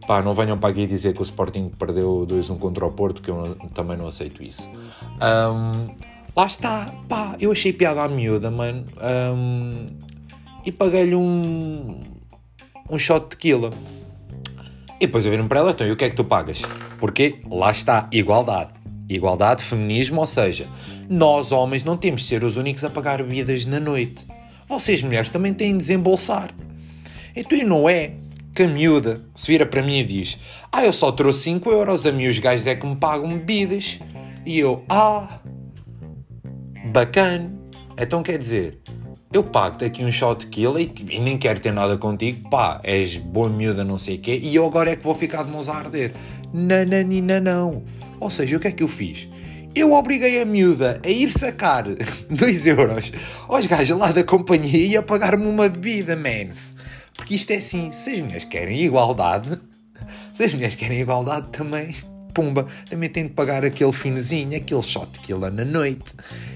Pá, 0.07 0.21
não 0.21 0.35
venham 0.35 0.59
para 0.59 0.71
aqui 0.71 0.87
dizer 0.87 1.15
que 1.15 1.21
o 1.21 1.23
Sporting 1.23 1.71
perdeu 1.79 2.27
2-1 2.29 2.59
contra 2.59 2.85
o 2.85 2.91
Porto, 2.91 3.23
que 3.23 3.31
eu 3.31 3.57
também 3.73 3.97
não 3.97 4.09
aceito 4.09 4.43
isso. 4.43 4.69
Um, 5.21 5.95
lá 6.35 6.47
está, 6.47 6.93
pá, 7.09 7.37
eu 7.41 7.53
achei 7.53 7.73
piada 7.73 8.03
à 8.03 8.09
miúda, 8.09 8.51
mano. 8.51 8.85
Um, 9.01 9.87
e 10.65 10.73
paguei-lhe 10.73 11.15
um, 11.15 12.01
um 12.91 12.99
shot 12.99 13.23
de 13.25 13.29
tequila. 13.31 13.71
E 15.01 15.07
depois 15.07 15.25
eu 15.25 15.31
viram 15.31 15.47
para 15.47 15.61
ela, 15.61 15.71
então, 15.71 15.87
e 15.87 15.93
o 15.93 15.97
que 15.97 16.05
é 16.05 16.11
que 16.11 16.17
tu 16.17 16.25
pagas? 16.25 16.63
Porque 16.99 17.41
lá 17.49 17.71
está, 17.71 18.09
igualdade. 18.11 18.82
Igualdade, 19.09 19.63
feminismo, 19.63 20.21
ou 20.21 20.27
seja, 20.27 20.69
nós 21.09 21.53
homens 21.53 21.85
não 21.85 21.97
temos 21.97 22.23
de 22.23 22.27
ser 22.29 22.45
os 22.45 22.57
únicos 22.57 22.85
a 22.85 22.91
pagar 22.91 23.23
bebidas 23.23 23.67
na 23.67 23.79
noite. 23.79 24.27
Vocês 24.69 25.03
mulheres 25.03 25.31
também 25.31 25.53
têm 25.53 25.73
de 25.73 25.79
desembolsar. 25.79 26.51
Então 27.37 27.59
e 27.59 27.65
não 27.65 27.89
é 27.89 28.13
que 28.55 28.63
a 28.63 28.69
miúda 28.69 29.21
se 29.35 29.47
vira 29.47 29.67
para 29.67 29.83
mim 29.83 29.99
e 29.99 30.05
diz: 30.05 30.39
Ah, 30.71 30.85
eu 30.85 30.93
só 30.93 31.11
trouxe 31.13 31.41
5 31.45 31.71
euros, 31.71 32.07
a 32.07 32.13
mim 32.13 32.27
os 32.27 32.39
gajos 32.39 32.67
é 32.67 32.75
que 32.75 32.87
me 32.87 32.97
pagam 32.97 33.29
bebidas. 33.31 33.99
E 34.45 34.59
eu, 34.59 34.85
ah, 34.89 35.41
bacana. 36.93 37.53
Então 37.97 38.23
quer 38.23 38.39
dizer, 38.39 38.79
eu 39.33 39.43
pago-te 39.43 39.85
aqui 39.85 40.05
um 40.05 40.13
shot 40.13 40.45
tequila 40.45 40.81
e, 40.81 40.93
e, 41.09 41.21
nem 41.21 41.39
quero 41.39 41.61
ter 41.61 41.73
nada 41.73 41.97
contigo, 41.97 42.49
pá, 42.51 42.81
és 42.83 43.17
boa 43.17 43.49
miúda, 43.49 43.85
não 43.85 43.97
sei 43.97 44.17
o 44.17 44.19
quê, 44.19 44.41
e 44.43 44.55
eu 44.55 44.67
agora 44.67 44.91
é 44.91 44.97
que 44.97 45.03
vou 45.03 45.15
ficar 45.15 45.43
de 45.43 45.51
mãos 45.51 45.69
a 45.69 45.77
arder. 45.77 46.13
Nananina, 46.53 47.41
não. 47.41 47.83
Ou 48.23 48.31
seja, 48.31 48.57
o 48.57 48.61
que 48.61 48.69
é 48.69 48.71
que 48.71 48.85
eu 48.85 48.89
fiz? 48.89 49.29
Eu 49.75 49.93
obriguei 49.95 50.41
a 50.41 50.45
miúda 50.45 51.01
a 51.05 51.09
ir 51.09 51.33
sacar 51.33 51.85
2 52.31 52.67
euros 52.67 53.11
aos 53.49 53.67
gajos 53.67 53.99
lá 53.99 54.13
da 54.13 54.23
companhia 54.23 54.87
e 54.87 54.97
a 54.97 55.03
pagar-me 55.03 55.45
uma 55.45 55.69
bebida, 55.69 56.15
mans. 56.15 56.77
Porque 57.17 57.35
isto 57.35 57.51
é 57.51 57.57
assim, 57.57 57.91
se 57.91 58.11
as 58.11 58.21
mulheres 58.21 58.45
querem 58.45 58.81
igualdade, 58.81 59.61
se 60.35 60.45
as 60.45 60.55
mulheres 60.55 60.77
querem 60.77 61.01
igualdade 61.01 61.49
também, 61.51 61.97
pumba, 62.33 62.67
também 62.89 63.09
tem 63.09 63.25
de 63.25 63.31
pagar 63.31 63.65
aquele 63.65 63.93
finozinho, 63.93 64.57
aquele 64.57 64.83
shot 64.83 65.21
que 65.21 65.33
na 65.33 65.65
noite. 65.65 66.13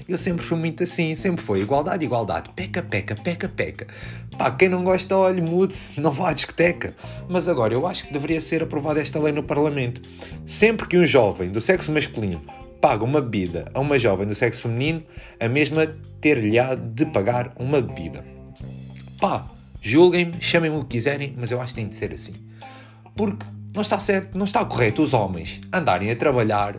Eu 0.07 0.17
sempre 0.17 0.45
fui 0.45 0.57
muito 0.57 0.83
assim, 0.83 1.15
sempre 1.15 1.43
foi 1.43 1.61
igualdade, 1.61 2.05
igualdade, 2.05 2.49
peca, 2.55 2.81
peca, 2.81 3.15
peca, 3.15 3.49
peca. 3.49 3.87
Pá, 4.37 4.51
quem 4.51 4.69
não 4.69 4.83
gosta, 4.83 5.15
olhe, 5.15 5.41
mude-se, 5.41 5.99
não 6.01 6.11
vá 6.11 6.29
à 6.29 6.33
discoteca. 6.33 6.95
Mas 7.27 7.47
agora, 7.47 7.73
eu 7.73 7.85
acho 7.87 8.07
que 8.07 8.13
deveria 8.13 8.41
ser 8.41 8.63
aprovada 8.63 9.01
esta 9.01 9.19
lei 9.19 9.33
no 9.33 9.43
Parlamento. 9.43 10.01
Sempre 10.45 10.87
que 10.87 10.97
um 10.97 11.05
jovem 11.05 11.49
do 11.49 11.61
sexo 11.61 11.91
masculino 11.91 12.41
paga 12.81 13.03
uma 13.03 13.21
bebida 13.21 13.71
a 13.73 13.79
uma 13.79 13.97
jovem 13.97 14.27
do 14.27 14.35
sexo 14.35 14.63
feminino, 14.63 15.03
a 15.39 15.47
mesma 15.47 15.87
ter-lhe-á 16.21 16.75
de 16.75 17.05
pagar 17.07 17.53
uma 17.57 17.81
bebida. 17.81 18.23
Pá, 19.19 19.47
Julguem-me, 19.81 20.41
chamem-me 20.41 20.77
o 20.77 20.81
que 20.81 20.97
quiserem, 20.97 21.33
mas 21.37 21.51
eu 21.51 21.61
acho 21.61 21.73
que 21.73 21.79
tem 21.79 21.87
de 21.87 21.95
ser 21.95 22.13
assim. 22.13 22.33
Porque 23.15 23.45
não 23.77 23.83
está 23.83 23.99
certo, 23.99 24.35
não 24.35 24.45
está 24.45 24.65
correto 24.65 25.03
os 25.03 25.13
homens 25.13 25.61
andarem 25.71 26.09
a 26.09 26.15
trabalhar, 26.15 26.77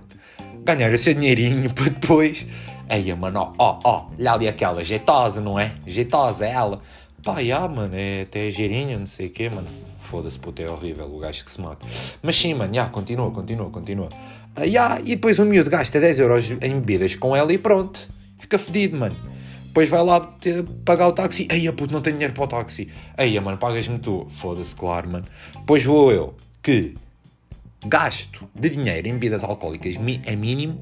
ganhar 0.64 0.92
o 0.92 0.98
seu 0.98 1.14
dinheirinho 1.14 1.70
para 1.72 1.84
depois. 1.84 2.44
Aí, 2.88 3.14
mano, 3.14 3.54
ó, 3.56 3.78
ó, 3.84 4.06
olha 4.18 4.32
ali 4.32 4.48
aquela 4.48 4.82
jeitosa, 4.82 5.40
não 5.40 5.60
é? 5.60 5.74
Jeitosa 5.86 6.44
é 6.44 6.50
ela. 6.50 6.80
Pá, 7.22 7.42
já, 7.42 7.68
mano, 7.68 7.94
é 7.94 8.22
até 8.22 8.50
girinha, 8.50 8.98
não 8.98 9.06
sei 9.06 9.28
o 9.28 9.30
quê, 9.30 9.48
mano. 9.48 9.68
Foda-se, 10.00 10.38
puto, 10.38 10.60
é 10.60 10.68
horrível 10.68 11.06
o 11.06 11.18
gajo 11.20 11.44
que 11.44 11.50
se 11.50 11.60
mata. 11.60 11.86
Mas 12.20 12.34
sim, 12.34 12.52
mano, 12.54 12.74
já, 12.74 12.88
continua, 12.88 13.30
continua, 13.30 13.70
continua. 13.70 14.08
Ah, 14.56 14.66
já, 14.66 14.98
e 15.00 15.14
depois 15.14 15.38
o 15.38 15.44
miúdo 15.44 15.70
gasta 15.70 16.00
10 16.00 16.18
euros 16.18 16.50
em 16.50 16.80
bebidas 16.80 17.14
com 17.14 17.36
ela 17.36 17.52
e 17.52 17.58
pronto. 17.58 18.08
Fica 18.38 18.58
fedido, 18.58 18.96
mano. 18.96 19.16
Depois 19.66 19.88
vai 19.88 20.02
lá 20.02 20.34
pagar 20.84 21.06
o 21.06 21.12
táxi. 21.12 21.46
Aí, 21.48 21.70
puto, 21.70 21.92
não 21.92 22.00
tenho 22.00 22.16
dinheiro 22.16 22.34
para 22.34 22.44
o 22.44 22.48
táxi. 22.48 22.88
Aí, 23.16 23.38
mano, 23.38 23.58
pagas-me 23.58 23.98
tu. 23.98 24.26
Foda-se, 24.30 24.74
claro, 24.74 25.08
mano. 25.10 25.24
Depois 25.54 25.84
vou 25.84 26.10
eu, 26.10 26.34
que 26.68 26.94
gasto 27.86 28.46
de 28.54 28.68
dinheiro 28.68 29.08
em 29.08 29.12
bebidas 29.12 29.42
alcoólicas 29.42 29.94
é 30.26 30.36
mínimo, 30.36 30.78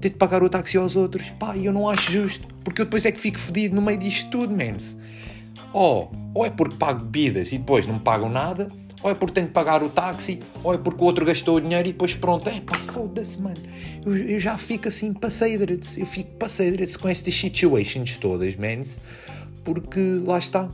ter 0.00 0.08
de 0.08 0.16
pagar 0.16 0.42
o 0.42 0.48
táxi 0.48 0.78
aos 0.78 0.96
outros. 0.96 1.28
Pá, 1.38 1.54
eu 1.54 1.70
não 1.70 1.86
acho 1.86 2.10
justo. 2.10 2.48
Porque 2.64 2.80
eu 2.80 2.86
depois 2.86 3.04
é 3.04 3.12
que 3.12 3.20
fico 3.20 3.38
fedido 3.38 3.74
no 3.74 3.82
meio 3.82 3.98
disto 3.98 4.30
tudo, 4.30 4.54
mens. 4.54 4.96
Ou, 5.70 6.10
ou 6.32 6.46
é 6.46 6.50
porque 6.50 6.76
pago 6.76 7.04
bebidas 7.04 7.52
e 7.52 7.58
depois 7.58 7.86
não 7.86 7.98
pagam 7.98 8.30
nada, 8.30 8.70
ou 9.02 9.10
é 9.10 9.14
porque 9.14 9.34
tenho 9.34 9.48
que 9.48 9.52
pagar 9.52 9.82
o 9.82 9.90
táxi, 9.90 10.40
ou 10.64 10.72
é 10.72 10.78
porque 10.78 11.02
o 11.02 11.04
outro 11.04 11.26
gastou 11.26 11.56
o 11.56 11.60
dinheiro 11.60 11.86
e 11.86 11.92
depois 11.92 12.14
pronto. 12.14 12.48
É 12.48 12.58
pá, 12.62 12.78
foda-se, 12.78 13.38
mano. 13.38 13.60
Eu, 14.06 14.16
eu, 14.16 14.40
já 14.40 14.56
fico 14.56 14.88
assim, 14.88 15.12
passeidrets. 15.12 15.98
Eu 15.98 16.06
fico 16.06 16.30
passeidrets 16.36 16.96
com 16.96 17.06
estas 17.06 17.34
situations 17.34 18.16
todas, 18.16 18.56
mans. 18.56 18.98
Porque 19.62 20.22
lá 20.24 20.38
está. 20.38 20.70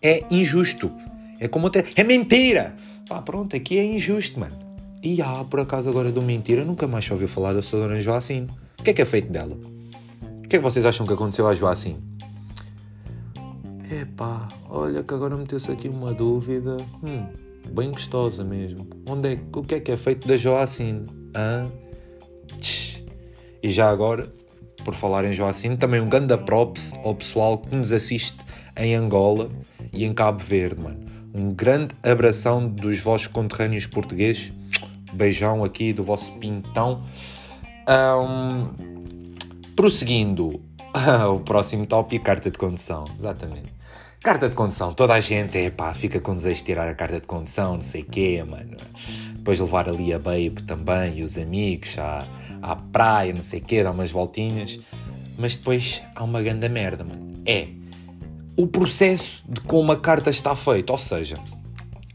É 0.00 0.24
injusto. 0.30 0.90
É 1.38 1.46
como 1.46 1.68
ter. 1.68 1.88
É 1.96 2.02
mentira! 2.02 2.74
Pá, 3.08 3.22
pronto, 3.22 3.54
aqui 3.54 3.78
é 3.78 3.84
injusto, 3.84 4.40
mano. 4.40 4.56
E 5.02 5.22
ah, 5.22 5.44
por 5.48 5.60
acaso 5.60 5.88
agora 5.88 6.10
do 6.10 6.20
mentira, 6.20 6.64
nunca 6.64 6.86
mais 6.86 7.08
ouviu 7.10 7.28
falar 7.28 7.52
da 7.52 7.60
dona 7.60 8.00
Joacine. 8.00 8.48
O 8.78 8.82
que 8.82 8.90
é 8.90 8.92
que 8.92 9.02
é 9.02 9.04
feito 9.04 9.30
dela? 9.30 9.56
O 10.44 10.48
que 10.48 10.56
é 10.56 10.58
que 10.58 10.64
vocês 10.64 10.84
acham 10.84 11.06
que 11.06 11.12
aconteceu 11.12 11.46
à 11.46 11.54
Joacine? 11.54 12.02
Epá, 13.90 14.48
olha 14.68 15.02
que 15.04 15.14
agora 15.14 15.36
meteu-se 15.36 15.70
aqui 15.70 15.88
uma 15.88 16.12
dúvida. 16.12 16.76
Hum, 17.04 17.26
bem 17.70 17.92
gostosa 17.92 18.42
mesmo. 18.42 18.86
Onde 19.08 19.34
é, 19.34 19.38
o 19.54 19.62
que 19.62 19.76
é 19.76 19.80
que 19.80 19.92
é 19.92 19.96
feito 19.96 20.26
da 20.26 20.36
Joacine? 20.36 21.04
Hã? 21.36 21.70
E 23.62 23.70
já 23.70 23.88
agora, 23.88 24.28
por 24.84 24.94
falar 24.94 25.24
em 25.24 25.32
Joacine, 25.32 25.76
também 25.76 26.00
um 26.00 26.08
grande 26.08 26.36
props 26.38 26.92
ao 27.04 27.14
pessoal 27.14 27.58
que 27.58 27.74
nos 27.74 27.92
assiste 27.92 28.38
em 28.76 28.96
Angola 28.96 29.48
e 29.92 30.04
em 30.04 30.12
Cabo 30.12 30.42
Verde, 30.42 30.80
mano. 30.80 31.15
Um 31.36 31.52
grande 31.52 31.94
abração 32.02 32.66
dos 32.66 32.98
vossos 33.00 33.26
conterrâneos 33.26 33.84
portugueses. 33.84 34.50
Beijão 35.12 35.62
aqui 35.62 35.92
do 35.92 36.02
vosso 36.02 36.32
pintão. 36.38 37.02
Um, 37.86 39.34
prosseguindo, 39.76 40.62
o 41.30 41.40
próximo 41.40 41.84
tópico, 41.84 42.24
carta 42.24 42.50
de 42.50 42.56
condução. 42.56 43.04
Exatamente. 43.18 43.70
Carta 44.22 44.48
de 44.48 44.56
condução, 44.56 44.94
toda 44.94 45.12
a 45.12 45.20
gente 45.20 45.58
é 45.58 45.68
pá, 45.68 45.92
fica 45.92 46.18
com 46.20 46.34
desejo 46.34 46.60
de 46.60 46.64
tirar 46.64 46.88
a 46.88 46.94
carta 46.94 47.20
de 47.20 47.26
condução, 47.26 47.74
não 47.74 47.80
sei 47.82 48.00
o 48.00 48.06
quê, 48.06 48.42
mano. 48.42 48.74
Depois 49.34 49.60
levar 49.60 49.90
ali 49.90 50.14
a 50.14 50.18
babe 50.18 50.62
também 50.66 51.18
e 51.18 51.22
os 51.22 51.36
amigos 51.36 51.98
à, 51.98 52.26
à 52.62 52.74
praia, 52.74 53.34
não 53.34 53.42
sei 53.42 53.60
o 53.60 53.62
quê, 53.62 53.82
dar 53.82 53.90
umas 53.90 54.10
voltinhas. 54.10 54.80
Mas 55.38 55.54
depois 55.56 56.02
há 56.14 56.24
uma 56.24 56.40
grande 56.40 56.66
merda, 56.66 57.04
mano. 57.04 57.34
É 57.44 57.68
o 58.56 58.66
processo 58.66 59.44
de 59.48 59.60
como 59.60 59.92
a 59.92 59.96
carta 59.96 60.30
está 60.30 60.54
feita, 60.56 60.92
ou 60.92 60.98
seja, 60.98 61.36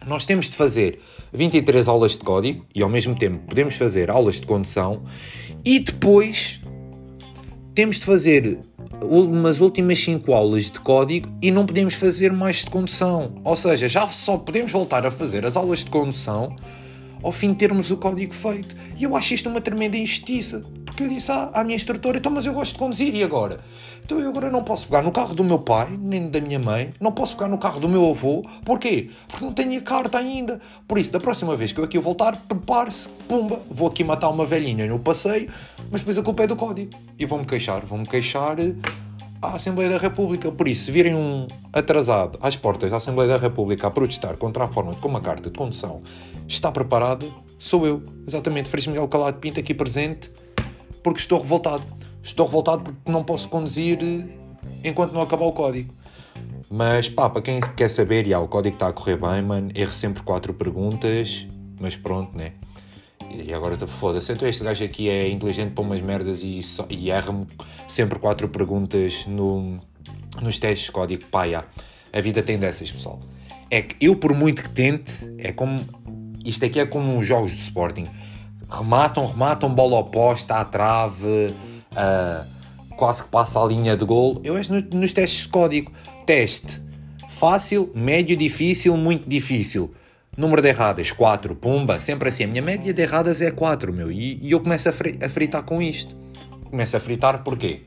nós 0.05 0.25
temos 0.25 0.49
de 0.49 0.55
fazer 0.55 0.99
23 1.31 1.87
aulas 1.87 2.13
de 2.13 2.19
código 2.19 2.65
e 2.73 2.81
ao 2.81 2.89
mesmo 2.89 3.15
tempo 3.15 3.39
podemos 3.47 3.75
fazer 3.75 4.09
aulas 4.09 4.39
de 4.39 4.47
condução 4.47 5.03
e 5.63 5.79
depois 5.79 6.59
temos 7.75 7.97
de 7.97 8.05
fazer 8.05 8.59
umas 9.01 9.61
últimas 9.61 10.03
5 10.03 10.33
aulas 10.33 10.71
de 10.71 10.79
código 10.79 11.29
e 11.41 11.51
não 11.51 11.65
podemos 11.65 11.93
fazer 11.93 12.31
mais 12.31 12.57
de 12.57 12.69
condução. 12.69 13.35
Ou 13.43 13.55
seja, 13.55 13.87
já 13.87 14.07
só 14.09 14.37
podemos 14.37 14.71
voltar 14.71 15.05
a 15.05 15.11
fazer 15.11 15.45
as 15.45 15.55
aulas 15.55 15.79
de 15.79 15.89
condução 15.89 16.55
ao 17.23 17.31
fim 17.31 17.49
de 17.49 17.55
termos 17.55 17.91
o 17.91 17.97
código 17.97 18.33
feito. 18.33 18.75
E 18.97 19.03
eu 19.03 19.15
acho 19.15 19.33
isto 19.33 19.49
uma 19.49 19.61
tremenda 19.61 19.97
injustiça. 19.97 20.63
Porque 20.85 21.03
eu 21.03 21.07
disse 21.07 21.31
à, 21.31 21.51
à 21.53 21.63
minha 21.63 21.75
instrutora, 21.75 22.17
então, 22.17 22.31
mas 22.31 22.45
eu 22.45 22.53
gosto 22.53 22.73
de 22.73 22.79
conduzir, 22.79 23.15
e 23.15 23.23
agora? 23.23 23.59
Então 24.03 24.19
eu 24.19 24.29
agora 24.29 24.49
não 24.49 24.63
posso 24.63 24.87
pegar 24.87 25.01
no 25.01 25.11
carro 25.11 25.33
do 25.33 25.43
meu 25.43 25.59
pai, 25.59 25.97
nem 25.97 26.29
da 26.29 26.41
minha 26.41 26.59
mãe, 26.59 26.89
não 26.99 27.11
posso 27.11 27.35
pegar 27.35 27.47
no 27.47 27.57
carro 27.57 27.79
do 27.79 27.87
meu 27.87 28.09
avô. 28.09 28.43
Porquê? 28.65 29.09
Porque 29.27 29.45
não 29.45 29.53
tenho 29.53 29.79
a 29.79 29.81
carta 29.81 30.17
ainda. 30.17 30.59
Por 30.87 30.97
isso, 30.97 31.13
da 31.13 31.19
próxima 31.19 31.55
vez 31.55 31.71
que 31.71 31.79
eu 31.79 31.85
aqui 31.85 31.97
voltar, 31.97 32.35
prepare-se, 32.47 33.07
pumba, 33.27 33.61
vou 33.69 33.87
aqui 33.87 34.03
matar 34.03 34.29
uma 34.29 34.45
velhinha 34.45 34.85
no 34.87 34.99
passeio, 34.99 35.49
mas 35.89 36.01
depois 36.01 36.17
a 36.17 36.23
culpa 36.23 36.43
é 36.43 36.47
do 36.47 36.55
código. 36.55 36.91
E 37.17 37.25
vou-me 37.25 37.45
queixar, 37.45 37.85
vou-me 37.85 38.05
queixar 38.05 38.57
à 39.41 39.55
Assembleia 39.55 39.89
da 39.89 39.97
República. 39.97 40.51
Por 40.51 40.67
isso, 40.67 40.85
se 40.85 40.91
virem 40.91 41.15
um 41.15 41.47
atrasado 41.73 42.37
às 42.41 42.55
portas 42.55 42.91
da 42.91 42.97
Assembleia 42.97 43.29
da 43.29 43.37
República 43.37 43.87
a 43.87 43.91
protestar 43.91 44.37
contra 44.37 44.65
a 44.65 44.67
forma 44.67 44.95
como 44.95 45.17
a 45.17 45.21
carta 45.21 45.49
de 45.49 45.57
condução 45.57 46.01
está 46.47 46.71
preparada, 46.71 47.25
sou 47.57 47.87
eu. 47.87 48.03
Exatamente, 48.27 48.69
Freixo 48.69 48.89
Miguel 48.89 49.07
Calado 49.07 49.39
Pinto 49.39 49.59
aqui 49.59 49.73
presente, 49.73 50.31
porque 51.01 51.19
estou 51.19 51.39
revoltado. 51.39 51.83
Estou 52.23 52.45
revoltado 52.45 52.83
porque 52.83 53.11
não 53.11 53.23
posso 53.23 53.49
conduzir 53.49 53.97
enquanto 54.83 55.11
não 55.11 55.21
acabar 55.21 55.45
o 55.45 55.51
código. 55.51 55.91
Mas 56.69 57.09
pá, 57.09 57.29
para 57.29 57.41
quem 57.41 57.59
quer 57.59 57.89
saber, 57.89 58.27
já, 58.27 58.39
o 58.39 58.47
código 58.47 58.75
está 58.75 58.87
a 58.87 58.93
correr 58.93 59.17
bem, 59.17 59.41
mano. 59.41 59.71
Erro 59.73 59.91
sempre 59.91 60.21
quatro 60.23 60.53
perguntas, 60.53 61.47
mas 61.79 61.95
pronto, 61.95 62.37
né? 62.37 62.53
E 63.45 63.53
agora 63.53 63.75
foda-se, 63.87 64.31
então 64.31 64.47
este 64.47 64.63
gajo 64.63 64.83
aqui 64.83 65.09
é 65.09 65.29
inteligente 65.29 65.71
para 65.71 65.83
umas 65.83 66.01
merdas 66.01 66.41
e, 66.43 66.61
só, 66.61 66.85
e 66.89 67.09
erra-me 67.09 67.47
sempre 67.87 68.19
quatro 68.19 68.49
perguntas 68.49 69.25
no, 69.27 69.79
nos 70.41 70.59
testes 70.59 70.87
de 70.87 70.91
código. 70.91 71.23
Já. 71.49 71.63
A 72.13 72.21
vida 72.21 72.43
tem 72.43 72.57
dessas, 72.57 72.91
pessoal. 72.91 73.19
É 73.69 73.81
que 73.81 73.95
eu, 74.05 74.15
por 74.15 74.33
muito 74.33 74.63
que 74.63 74.69
tente, 74.69 75.13
é 75.37 75.51
como. 75.51 75.85
Isto 76.43 76.65
aqui 76.65 76.79
é 76.79 76.85
como 76.85 77.17
os 77.17 77.25
jogos 77.25 77.51
do 77.51 77.59
Sporting. 77.59 78.07
Rematam, 78.69 79.25
rematam, 79.25 79.73
bola 79.73 79.99
oposta, 79.99 80.55
à 80.55 80.65
trave, 80.65 81.53
uh, 81.91 82.45
quase 82.97 83.23
que 83.23 83.29
passa 83.29 83.61
a 83.61 83.65
linha 83.65 83.95
de 83.95 84.03
gol. 84.03 84.41
Eu 84.43 84.55
vejo 84.55 84.73
nos 84.93 85.13
testes 85.13 85.43
de 85.43 85.47
código. 85.47 85.91
Teste 86.25 86.81
fácil, 87.41 87.89
médio, 87.95 88.37
difícil, 88.37 88.95
muito 88.95 89.27
difícil. 89.27 89.91
Número 90.37 90.61
de 90.61 90.69
erradas, 90.69 91.11
4, 91.11 91.55
pumba, 91.55 91.99
sempre 91.99 92.29
assim. 92.29 92.45
A 92.45 92.47
minha 92.47 92.61
média 92.61 92.93
de 92.93 93.01
erradas 93.01 93.41
é 93.41 93.51
4, 93.51 93.91
meu. 93.91 94.09
E, 94.09 94.39
e 94.41 94.51
eu 94.51 94.61
começo 94.61 94.87
a, 94.87 94.93
a 95.25 95.29
fritar 95.29 95.61
com 95.63 95.81
isto. 95.81 96.15
Começo 96.69 96.95
a 96.95 97.01
fritar 97.01 97.43
porquê? 97.43 97.81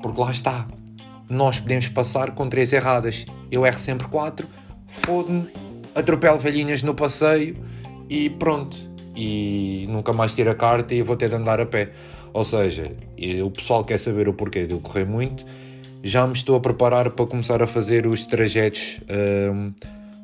Porque 0.00 0.18
lá 0.18 0.30
está. 0.30 0.66
Nós 1.28 1.60
podemos 1.60 1.88
passar 1.88 2.30
com 2.30 2.48
3 2.48 2.72
erradas. 2.72 3.26
Eu 3.50 3.66
erro 3.66 3.78
sempre 3.78 4.08
4, 4.08 4.48
fodo-me, 4.88 5.46
atropelo 5.94 6.38
velhinhas 6.38 6.82
no 6.82 6.94
passeio 6.94 7.54
e 8.08 8.30
pronto. 8.30 8.78
E 9.14 9.86
nunca 9.90 10.10
mais 10.14 10.34
tiro 10.34 10.50
a 10.50 10.54
carta 10.54 10.94
e 10.94 11.02
vou 11.02 11.16
ter 11.16 11.28
de 11.28 11.34
andar 11.34 11.60
a 11.60 11.66
pé. 11.66 11.90
Ou 12.32 12.46
seja, 12.46 12.90
o 13.44 13.50
pessoal 13.50 13.84
quer 13.84 13.98
saber 13.98 14.26
o 14.26 14.32
porquê 14.32 14.66
de 14.66 14.72
eu 14.72 14.80
correr 14.80 15.04
muito. 15.04 15.44
Já 16.02 16.26
me 16.26 16.32
estou 16.32 16.56
a 16.56 16.60
preparar 16.60 17.10
para 17.10 17.26
começar 17.26 17.62
a 17.62 17.66
fazer 17.66 18.06
os 18.06 18.26
trajetos. 18.26 19.00
Um, 19.52 19.74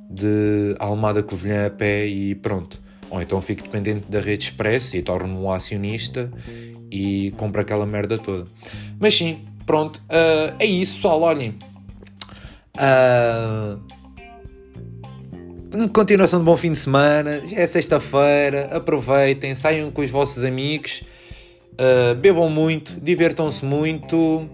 de 0.09 0.75
Almada 0.79 1.23
Covilhã 1.23 1.67
a 1.67 1.71
pé 1.71 2.07
e 2.07 2.35
pronto. 2.35 2.79
Ou 3.11 3.23
então 3.23 3.41
fico 3.41 3.63
dependente 3.63 4.11
da 4.11 4.21
rede 4.21 4.45
express 4.45 4.95
e 4.95 5.03
torno-me 5.03 5.35
um 5.35 5.51
acionista 5.51 6.31
e 6.91 7.33
compro 7.37 7.61
aquela 7.61 7.87
merda 7.87 8.19
toda. 8.19 8.45
Mas 8.99 9.15
sim, 9.15 9.45
pronto, 9.65 9.99
uh, 10.09 10.55
é 10.59 10.67
isso 10.67 10.97
pessoal, 10.97 11.23
olhem. 11.23 11.55
Uh, 12.77 13.81
continuação 15.93 16.39
de 16.39 16.45
bom 16.45 16.57
fim 16.57 16.73
de 16.73 16.79
semana, 16.79 17.41
já 17.47 17.59
é 17.59 17.67
sexta-feira, 17.67 18.69
aproveitem, 18.73 19.55
saiam 19.55 19.91
com 19.91 20.03
os 20.03 20.11
vossos 20.11 20.45
amigos, 20.45 21.03
uh, 21.75 22.15
bebam 22.19 22.49
muito, 22.49 22.99
divertam-se 23.01 23.65
muito 23.65 24.49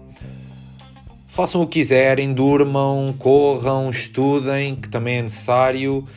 façam 1.35 1.61
o 1.61 1.67
que 1.67 1.79
quiserem, 1.79 2.33
durmam, 2.33 3.13
corram, 3.19 3.89
estudem, 3.89 4.73
que 4.73 4.87
também 4.87 5.17
é 5.17 5.21
necessário. 5.21 6.07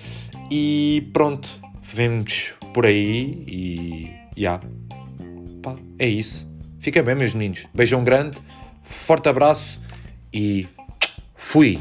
E 0.48 1.10
pronto, 1.12 1.50
vemos 1.82 2.54
por 2.72 2.86
aí 2.86 3.44
e 3.48 4.12
já. 4.40 4.60
Pá, 5.60 5.74
é 5.98 6.06
isso. 6.06 6.48
Fica 6.78 7.02
bem, 7.02 7.16
meus 7.16 7.34
meninos. 7.34 7.66
Beijão 7.74 8.04
grande, 8.04 8.38
forte 8.84 9.28
abraço 9.28 9.80
e 10.32 10.68
fui. 11.34 11.80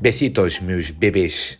Besitos, 0.00 0.58
meus 0.58 0.88
bebês. 0.88 1.58